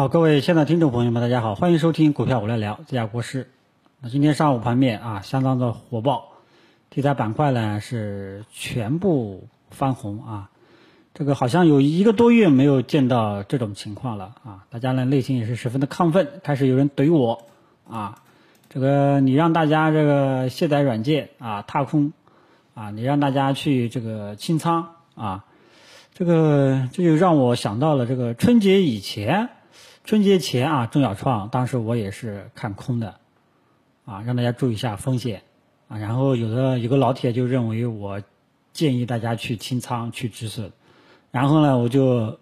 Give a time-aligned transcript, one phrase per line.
[0.00, 3.50] 好，各位现在听众朋友们，大家好，欢迎收听股票我来聊，这家国师。
[4.00, 6.28] 那今天上午盘面啊，相当的火爆，
[6.88, 10.50] 题材板块呢是全部翻红啊，
[11.12, 17.42] 这个好像有一个多月没有见到这种情况了啊，大家呢内心也是十分的亢奋，开始有人怼我
[17.86, 18.22] 啊，
[18.70, 22.14] 这个你让大家这个卸载软件啊，踏空
[22.72, 25.44] 啊，你让大家去这个清仓啊，
[26.14, 29.50] 这个这就让我想到了这个春节以前。
[30.02, 33.16] 春节前啊，中小创当时我也是看空的，
[34.04, 35.42] 啊，让大家注意一下风险，
[35.88, 38.22] 啊，然后有的有个老铁就认为我
[38.72, 40.72] 建议大家去清仓去止损，
[41.30, 42.40] 然后呢，我就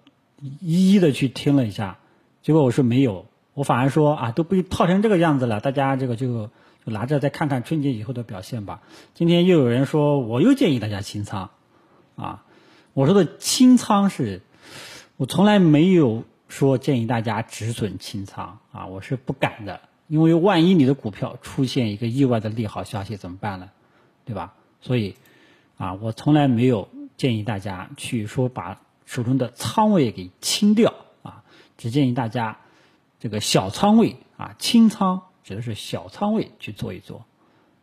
[0.60, 1.98] 一一的去听了一下，
[2.42, 6.46] 结果我说没有，我反而说啊，都被套成这个样子了，大家这个就
[6.86, 8.82] 就拿着再看看春节以后的表现吧。
[9.14, 11.50] 今天又有人说我又建议大家清仓，
[12.16, 12.44] 啊，
[12.94, 14.40] 我说的清仓是，
[15.16, 16.24] 我从来没有。
[16.48, 23.70] 说建议大家止损清仓啊，我是不敢的，因为万一你的股票出现一个意外的利好消息怎么办呢？
[24.24, 24.54] 对吧？
[24.80, 25.14] 所以
[25.76, 31.44] 啊，我从来没有建议大家去说把手中的仓位给清掉啊，
[31.76, 32.58] 只建议大家
[33.20, 37.24] 这个小仓位啊清仓，指的是小仓位去做一做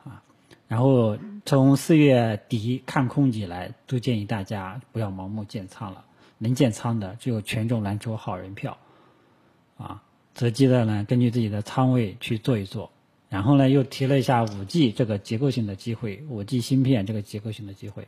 [0.03, 0.23] 啊。
[0.67, 6.03] 然后从四月底看空以来，都建议大家不要盲目建仓了。
[6.38, 8.78] 能建仓的只有权重蓝筹好人票，
[9.78, 10.02] 啊，
[10.33, 12.91] 择机的呢，根据自己的仓位去做一做，
[13.30, 18.08] 然后呢，又提了一下五 G 这个结构性的机会，五 G 芯片这个结构性的机会，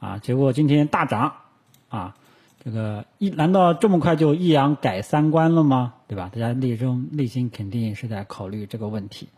[0.00, 1.34] 啊，结果今天大涨，
[1.90, 2.16] 啊，
[2.64, 5.94] 这个一难道这么快就一阳改三观了吗？
[6.06, 6.30] 对吧？
[6.32, 9.28] 大家内中内心肯定是在考虑这个问题。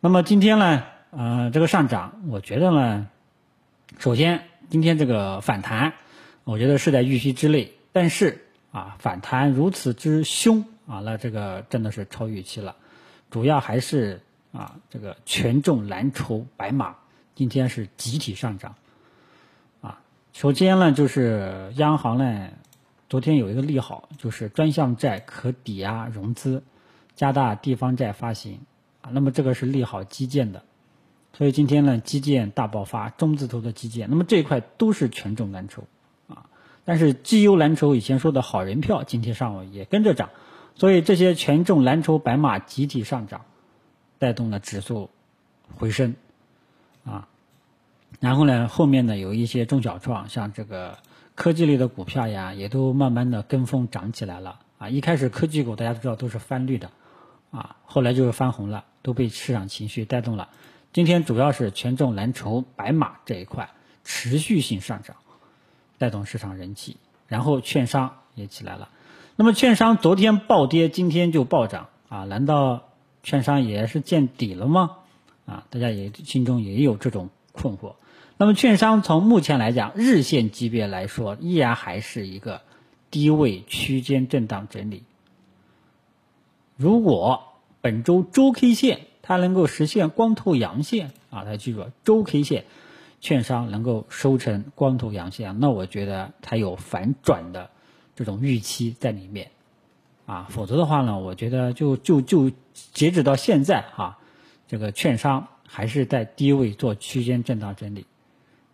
[0.00, 3.06] 那么今天呢，呃，这个上涨，我觉得呢，
[3.98, 5.92] 首先今天这个反弹。
[6.44, 12.76] 我觉得是在预期之内，但是啊，反弹如此之凶啊，那这个真的是超预期了。
[13.30, 14.20] 主要还是
[14.52, 16.96] 啊，这个权重蓝筹白马
[17.34, 18.74] 今天是集体上涨
[19.80, 20.00] 啊。
[20.34, 22.50] 首先呢，就是央行呢，
[23.08, 26.62] 昨天有一个利好，就是专项债可抵押融资，
[27.16, 28.60] 加大地方债发行
[29.00, 29.08] 啊。
[29.12, 30.62] 那么这个是利好基建的，
[31.32, 35.84] 所以今天呢，基建大爆发，中字头的基建，那么这一块都是权重蓝筹。
[36.84, 40.30] 但是绩优蓝筹以前说的好人票，今天上午也跟着涨，
[40.74, 43.46] 所以这些权重蓝筹白马集体上涨，
[44.18, 45.08] 带动了指数
[45.76, 46.14] 回升，
[47.04, 47.28] 啊，
[48.20, 50.98] 然后呢，后面呢有一些中小创，像这个
[51.34, 56.90] 科技类的股票呀，也都慢慢的跟风涨起来了，啊，一开始科技股大家都知道都是翻绿的，
[57.50, 60.50] 啊，后来就是翻红了，都被市场情绪带动了，
[60.92, 63.70] 今天主要是权重蓝筹白马这一块
[64.04, 65.16] 持续性上涨。
[65.98, 66.96] 带动市场人气，
[67.28, 68.88] 然后券商也起来了。
[69.36, 72.24] 那么券商昨天暴跌，今天就暴涨啊？
[72.24, 72.88] 难道
[73.22, 74.98] 券商也是见底了吗？
[75.46, 77.94] 啊，大家也心中也有这种困惑。
[78.36, 82.62] 那么券商从目前来讲，日线级别来说，依然还是一个
[83.10, 85.02] 低位区间震荡整理。
[86.76, 92.64] 如果本周周 K 线它能够实现光头阳线啊，大家记住周 K 线。
[93.24, 97.70] 券商能够收成光头阳线，那我觉得它有反转的
[98.14, 99.50] 这种预期在里面，
[100.26, 102.52] 啊，否则的话呢，我觉得就就就
[102.92, 104.18] 截止到现在哈，
[104.68, 108.04] 这个券商还是在低位做区间震荡整理。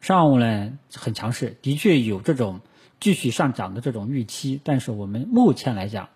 [0.00, 2.60] 上午呢很强势，的确有这种
[2.98, 6.08] 继续上涨的这种预期，但是我们目前来讲，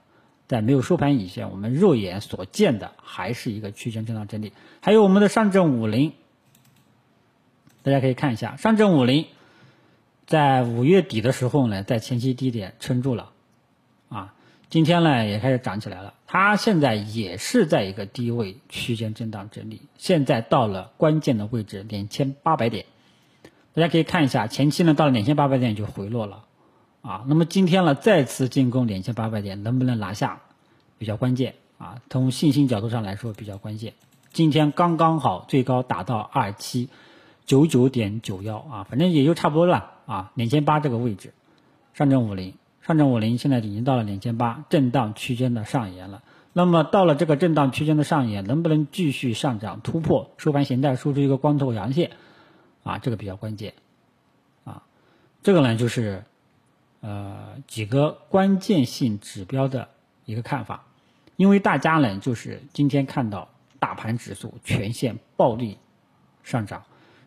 [0.49, 4.53] 在没有收盘以前，我们肉眼所见的还是一个区间震荡整理。
[4.81, 6.15] 还有我们的上证五零。
[7.84, 9.27] 大家可以看一下，上证五零
[10.27, 13.31] 在五月底的时候呢，在前期低点撑住了，
[14.09, 14.33] 啊，
[14.71, 16.15] 今天呢也开始涨起来了。
[16.27, 22.87] 它现在也是在一个低位区间震荡整理，现在到了关键的位置两千八百点。
[23.75, 26.44] 大家可以看一下，前期呢到了两千八百点就回落了，
[27.03, 30.41] 啊，那么今天呢再次进攻两千八百点，能不能拿下
[30.97, 32.00] 比较关键啊？
[32.09, 33.93] 从信心角度上来说比较关键。
[34.32, 36.88] 今天刚刚好最高达到二七。
[37.46, 41.35] 九九点九幺啊，反正也就差不多了啊，两千八这个位置，
[41.93, 46.23] 上证五零，上证五零现在已经到了两千八，震荡区间的上沿了。
[46.55, 52.12] 那么到了这个震荡区间的上沿，能不能继续上涨突破收盘形态，输出一个光头阳线
[52.82, 52.99] 啊？
[52.99, 53.75] 这个比较关键
[54.64, 54.82] 啊。
[55.43, 56.25] 这个呢就是
[57.00, 59.88] 呃几个关键性指标的
[60.25, 60.87] 一个看法，
[61.37, 63.49] 因为大家呢就是今天看到
[63.79, 65.76] 大盘指数全线暴力
[66.43, 66.85] 上涨。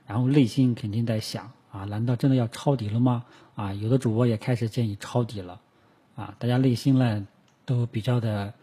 [0.07, 3.25] 然后内心肯定在想啊，难道真的要抄底了吗？
[3.55, 5.59] 啊，有的主播也开始建议抄底了，
[6.15, 7.27] 啊，大家内心呢
[7.65, 8.53] 都比较的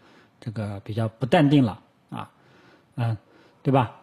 [0.41, 2.31] 这个比较不淡定了啊，
[2.95, 3.17] 嗯，
[3.61, 3.97] 对吧？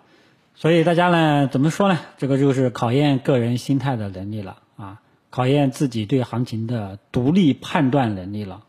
[0.55, 1.99] 所以大家呢，怎么说呢？
[2.19, 5.01] 这个就是考验个人心态的能力了啊，
[5.31, 8.63] 考验自己对行情的独立判断能力了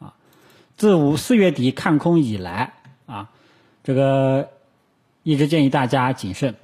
[0.00, 0.14] 啊。
[0.76, 2.74] 自五四月底看空以来
[3.04, 3.30] 啊，
[3.84, 4.48] 这个
[5.22, 6.56] 一直建议大家谨慎。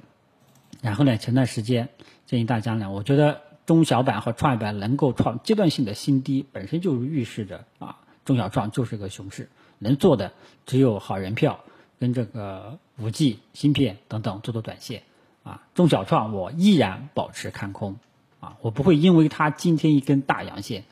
[0.83, 1.89] 然后呢，前段时间
[2.27, 9.49] 建议大家呢，我觉得中小板和创业板能够创阶段性的新低，本身就预示着啊，中小创就是个熊市，
[9.79, 10.33] 能做的
[10.67, 11.61] 只有好人票。
[11.99, 15.03] 跟这个五 G 芯片等等做做短线，
[15.43, 17.95] 啊，中小创我依然保持看空，
[18.41, 20.83] 啊，我不会因为它今天一根大阳线，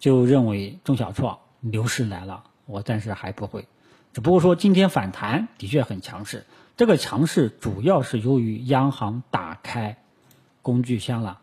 [0.00, 3.68] 就认为中小创牛市来了，我暂时还不会，
[4.12, 6.46] 只不过说今天反弹的确很强势，
[6.80, 9.98] 这个强势主要是由于央行打开
[10.62, 11.38] 工具箱了，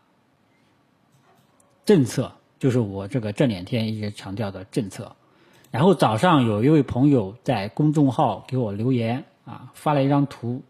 [1.84, 5.14] 政策就是我这个这两天一直强调的政策。
[5.70, 10.62] 然后早上有一位朋友在公众号给我留言啊，发了一张图，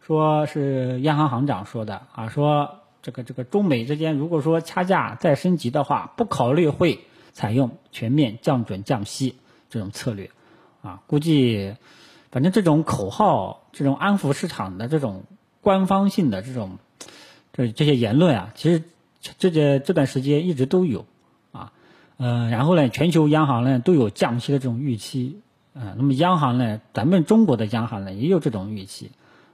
[0.00, 7.00] 说是央行行长说的啊，说这个这个中美之间如果说掐架再升级的话，不考虑会
[7.32, 9.34] 采用全面降准降息
[9.68, 10.30] 这种策略，
[10.80, 11.74] 啊，估计
[12.32, 15.22] 反正这种口号、这种安抚市场的这种
[15.60, 16.78] 官方性的这种
[17.52, 18.82] 这这些言论啊，其实
[19.20, 21.04] 这这这段时间一直都有
[21.52, 21.72] 啊。
[22.16, 25.42] 嗯，然后呢，全球央行呢都有降息的这种预期，
[25.74, 29.10] 嗯，那么央行呢，咱们中国的央行呢也有这种预期，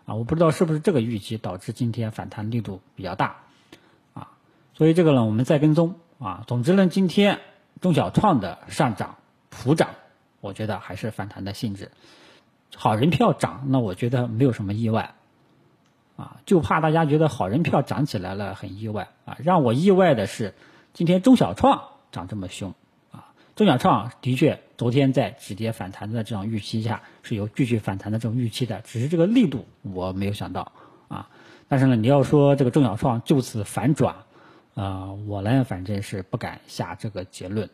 [0.07, 3.39] 啊，我不知道是不是这个预期导致今天反弹力度比较大，
[4.15, 4.29] 啊，
[4.75, 7.41] 所以这个呢我们再跟踪，啊，总之呢今天
[7.81, 9.17] 中小创的上涨
[9.49, 9.91] 普涨，
[10.41, 11.91] 我觉得还是反弹的性质，
[12.77, 15.15] 好人票涨，那我觉得没有什么意外，
[16.17, 20.55] 啊，就怕大家觉得好人票涨起来了很意外，啊，让我意外的是
[20.93, 21.83] 今天中小创。
[22.11, 22.73] 涨这么凶，
[23.13, 30.73] 啊，中小创的确昨天在止跌反弹的这种预期下是有继续反弹的这种预期的，只是这个力度我没有想到，
[31.09, 31.29] 啊，
[31.69, 34.17] 但是呢，你要说这个中小创就此反转，
[34.75, 37.69] 啊，我呢反正是不敢下这个结论，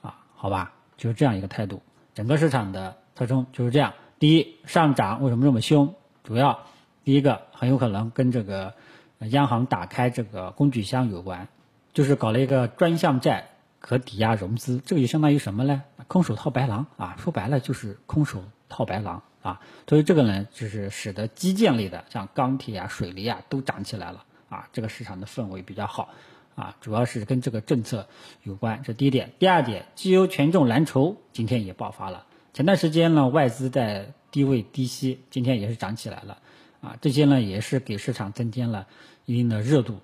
[0.00, 1.82] 啊，好吧，就是这样一个态度。
[2.14, 3.92] 整个市场的特征就是这样：
[4.22, 5.96] 第一，上涨为什么这么凶？
[6.22, 6.60] 主要
[7.02, 8.72] 第一个很有可能跟这个
[9.18, 11.48] 央行打开这个工具箱有关，
[11.92, 13.48] 就是搞了一个专项债。
[13.80, 15.82] 可抵押融资，这个就相当于什么呢？
[16.06, 19.60] 空手套白狼啊，说白了就是空手套白狼啊。
[19.88, 24.68] 所以这个呢，就是使得基建类的，像钢铁啊、水泥啊，都涨起来了啊。
[24.72, 26.10] 这个市场的氛围比较好
[26.54, 28.06] 啊，主要是跟这个政策
[28.44, 28.84] 有关。
[28.84, 32.26] 这第一点，第二点，绩优权重蓝筹今天也爆发了。
[32.52, 36.38] 前段时间呢，外资在低位低吸，今天也是涨起来了
[36.80, 36.96] 啊。
[37.00, 38.86] 这些呢，也是给市场增添了
[39.24, 40.00] 一定的热度。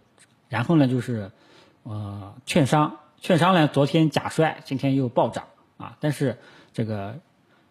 [0.49, 1.31] 然后呢，就是
[1.83, 2.97] 呃，券商。
[3.21, 5.47] 券商呢，昨天假摔，今天又暴涨
[5.77, 5.97] 啊！
[5.99, 6.39] 但是
[6.73, 7.19] 这个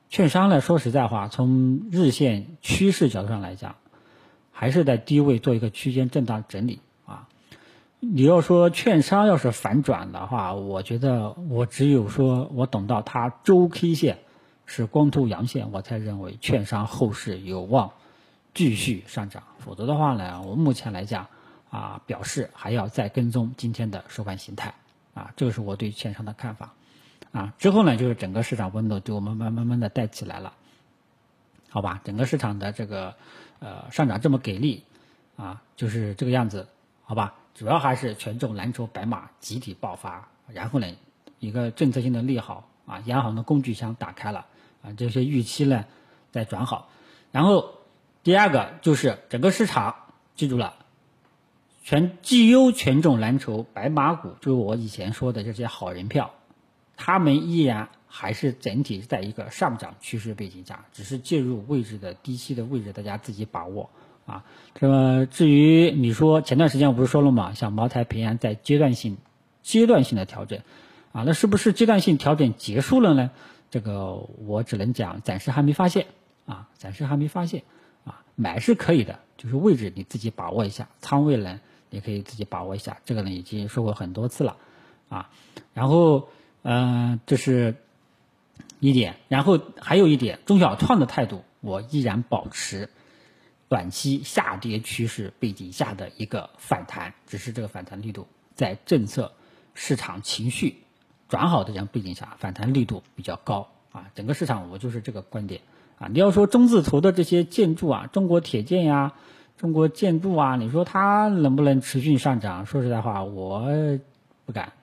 [0.09, 3.77] 券商呢，说实在话，从日线趋势角度上来讲，
[4.51, 7.29] 还是在低位做一个区间震荡整理啊。
[8.01, 14.19] 你要说券商要是反转的话，我觉得我只有说我等到它周 K 线
[14.67, 17.91] 是光头阳线，我才认为券商后市有望
[18.53, 19.41] 继续上涨。
[19.57, 21.25] 否则的话呢，我目前来讲
[21.71, 24.75] 啊，表示还要再跟踪今天的收盘形态。
[25.13, 26.75] 啊，这个是我对券商的看法，
[27.31, 30.53] 啊，之后呢，就是整个市场温度对我们慢慢慢的带起来了，
[31.69, 33.15] 好吧，整个市场的这个
[33.57, 34.83] 呃上涨这么给力，
[35.35, 36.67] 啊，就是这个样子，
[37.03, 40.87] 好吧，主要还是权重蓝筹白马集体爆发，然后呢，
[41.39, 44.45] 一个政策性的利好，啊，央行的工具箱打开了，
[44.95, 45.85] 这些预期呢
[46.31, 46.89] 在转好，
[47.31, 47.75] 然后
[48.23, 49.95] 第二个就是整个市场
[50.35, 50.75] 记住了。
[51.83, 56.31] 全绩优权重蓝筹白马股，就是我以前说的这些好人票，
[56.97, 63.89] 他们依然还是整体在一个上涨趋势背景下，只是介入位置的低吸的位置，大家自己把握
[64.25, 64.43] 啊。
[64.75, 67.53] 这么至于你说前段时间我不是说了吗？
[67.53, 69.17] 像茅台、平安在阶段性、
[69.63, 70.59] 阶段性的调整
[71.13, 73.31] 啊，那是不是阶段性调整结束了呢？
[73.69, 74.13] 这个
[74.45, 76.07] 我只能讲暂时还没发现
[76.45, 77.63] 啊，暂时还没发现
[78.05, 81.59] 啊，买是可以的，就是位置你自己把握一下，仓位呢。
[81.89, 84.57] 也可以自己把握一下，这个呢已经说过很多次了，
[85.07, 85.29] 啊，
[85.73, 86.27] 然后
[86.63, 87.73] 嗯，这是
[88.81, 92.89] 一点，然后还有一点，中小创的态度我依然保持
[93.69, 99.31] 短期下跌趋势背景下的一个反弹，只是这个反弹力度在政策
[99.73, 100.83] 市场情绪
[101.29, 105.61] 转好的这样背景下，反弹力度比较高啊，整个市场我就是这个观点
[105.99, 109.13] 啊，你要说中字头的这些建筑啊，中国铁建呀。
[109.57, 112.67] 中国建筑啊，你说它能不能持续上涨？
[112.67, 113.67] 说实在话，我
[114.45, 114.73] 不敢，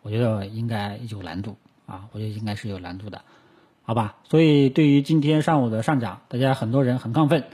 [0.00, 3.20] 我觉得应该有难度啊，我觉得应该是有难度的
[3.82, 4.16] 好吧？
[4.24, 7.44] 所以对于今天上午的上涨，大家很多人很亢奋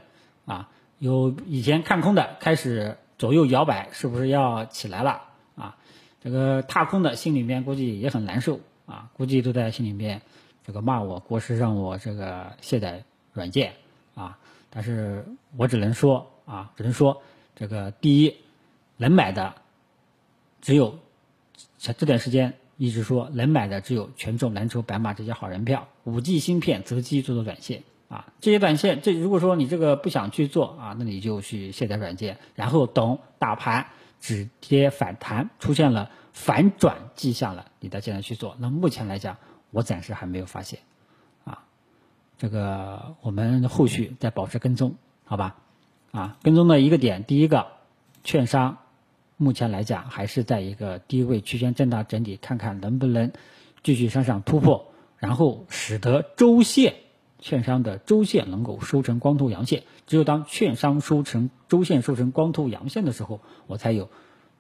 [0.47, 0.68] 啊，
[1.00, 5.23] 有以前看空的开始左右摇摆，是不是要起来了？
[6.23, 10.23] 这个踏空的心里面估计也很难受啊，估计都在心里面
[10.67, 13.75] 这个骂我国师让我这个卸载软件
[14.15, 14.39] 啊，
[14.71, 15.25] 但是
[15.57, 17.23] 我只能说啊，只能说
[17.57, 18.37] 这个第一
[18.97, 19.55] 能买的
[20.61, 20.99] 只有
[21.79, 22.55] 像这段时间。
[22.83, 33.89] 一直说能买的只有权重、蓝筹、白马这些好人票，五 G 芯片择机做做短线啊，这些短线，这如果说你这个不想去做啊，那你就去卸载软件，然后等大盘
[34.21, 38.55] 止跌反弹出现了反转迹象了，你再进来去做。
[38.59, 39.37] 那目前来讲，
[39.71, 40.79] 我暂时还没有发现
[41.45, 41.65] 啊，
[42.39, 45.57] 这个我们后续再保持跟踪，好吧？
[46.12, 47.67] 啊，跟踪的一个点，第一个，
[48.23, 48.77] 券商。
[49.37, 53.33] 目前来讲，还是在一个低位区间震荡整理，看看能不能
[53.83, 56.95] 继续向上突破，然后使得周线
[57.40, 59.82] 券商的周线能够收成光头阳线。
[60.06, 64.09] 只有当券商收成周线收成光头阳线的时候，我才有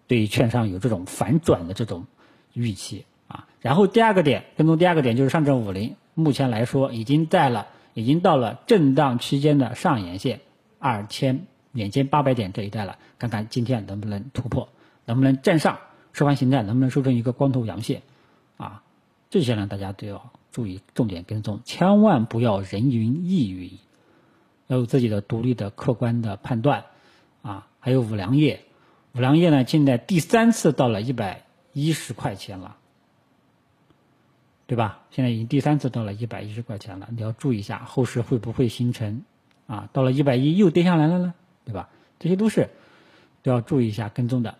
[0.06, 2.06] 对券商有这种反转的这种
[2.52, 3.46] 预期啊。
[3.60, 10.40] 然后第二个点，跟踪第二个点就是上证五零，目前来说已经在了，已经到了震荡区间的上沿线
[10.78, 11.46] 二千。
[11.72, 14.70] 两千八百点这一带了，看看今天能不能突破，
[15.04, 15.78] 能不能站上
[16.12, 18.02] 收盘形态，能不能收成一个光头阳线，
[18.56, 18.82] 啊，
[19.30, 23.78] 这些呢大家都要注意重点跟踪，千万不要人云亦云，
[24.66, 26.84] 要有自己的独立的客观的判断，
[27.42, 28.62] 啊，还有五粮液，
[29.14, 32.76] 五粮液呢现在第三次到了一百一十块钱了，
[34.66, 35.02] 对吧？
[35.10, 39.22] 现在已经第三次到了一百一十块钱了，你要注意一下后市会不会形成，
[39.66, 41.34] 啊，到了一百一又跌下来了呢？
[41.64, 41.88] 对吧？
[42.18, 42.70] 这些都是
[43.42, 44.56] 都要注意一下跟踪的，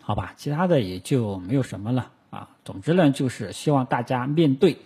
[0.00, 0.34] 好吧？
[0.36, 2.48] 其他的也就没有什么了啊。
[2.64, 4.78] 总之呢，就是希望大家面对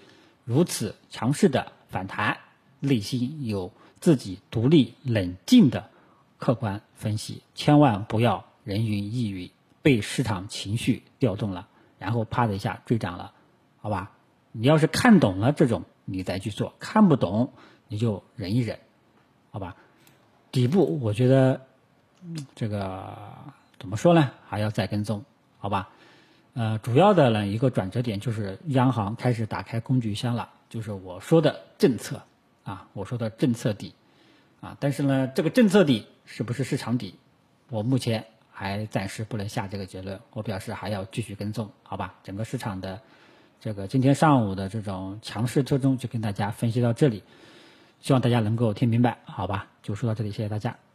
[0.44, 2.36] 如此强势的反弹，
[2.80, 5.88] 内心有自己独立冷静的
[6.36, 9.50] 客观分析，千万不要人云亦云，
[9.80, 13.32] 被市场情绪调动了，然后啪的一下追涨了，
[13.80, 14.12] 好吧？
[14.52, 17.52] 你要是看懂了这种，你再去做；看不懂，
[17.88, 18.78] 你就忍一忍，
[19.50, 19.76] 好吧？
[20.50, 21.66] 底部我觉得
[22.54, 23.18] 这个
[23.78, 24.30] 怎么说呢？
[24.48, 25.24] 还要再跟踪，
[25.58, 25.90] 好吧？
[26.58, 32.22] 呃，主要的呢一个转折点就是央行开始打开工具箱了，就是我说的政策
[32.64, 33.94] 啊，我说的政策底
[34.62, 34.74] 啊。
[34.80, 37.14] 但是呢，这个政策底是不是市场底，
[37.68, 40.18] 我目前还暂时不能下这个结论。
[40.32, 42.14] 我表示还要继续跟踪，好吧？
[42.24, 43.02] 整个市场的
[43.60, 47.22] 这个今天上午的这种强势特征就跟大家分析到这里。
[48.00, 49.66] 希望大家能够听明白，好吧？
[49.82, 50.85] 就说到这里，谢谢大家。